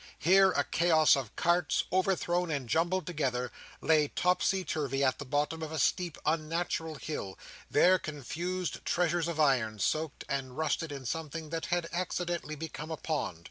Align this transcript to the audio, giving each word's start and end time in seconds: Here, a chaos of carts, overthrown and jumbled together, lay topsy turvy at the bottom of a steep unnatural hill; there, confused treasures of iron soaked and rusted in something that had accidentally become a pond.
Here, 0.17 0.49
a 0.53 0.63
chaos 0.63 1.15
of 1.15 1.35
carts, 1.35 1.83
overthrown 1.93 2.49
and 2.49 2.67
jumbled 2.67 3.05
together, 3.05 3.51
lay 3.81 4.07
topsy 4.07 4.63
turvy 4.65 5.03
at 5.03 5.19
the 5.19 5.25
bottom 5.25 5.61
of 5.61 5.71
a 5.71 5.77
steep 5.77 6.17
unnatural 6.25 6.95
hill; 6.95 7.37
there, 7.69 7.99
confused 7.99 8.83
treasures 8.83 9.27
of 9.27 9.39
iron 9.39 9.77
soaked 9.77 10.23
and 10.27 10.57
rusted 10.57 10.91
in 10.91 11.05
something 11.05 11.49
that 11.51 11.67
had 11.67 11.87
accidentally 11.91 12.55
become 12.55 12.89
a 12.89 12.97
pond. 12.97 13.39